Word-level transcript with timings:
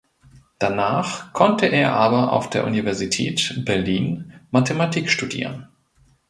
Danach 0.57 1.31
konnte 1.31 1.67
er 1.67 1.93
aber 1.93 2.33
auf 2.33 2.49
der 2.49 2.65
Universität 2.65 3.61
Berlin 3.65 4.33
Mathematik 4.49 5.11
studieren. 5.11 5.67